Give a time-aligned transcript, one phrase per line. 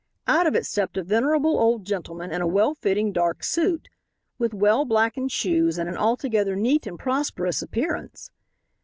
[0.25, 3.87] Out of it stepped a venerable old gentleman in a well fitting dark suit,
[4.39, 8.31] with well blackened shoes and an altogether neat and prosperous appearance.